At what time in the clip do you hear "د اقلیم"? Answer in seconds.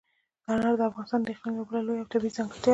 1.23-1.53